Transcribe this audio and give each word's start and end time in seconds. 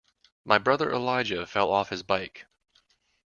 My 0.43 0.57
brother 0.57 0.91
Elijah 0.91 1.45
fell 1.45 1.69
off 1.71 1.89
his 1.89 2.01
bike. 2.01 2.47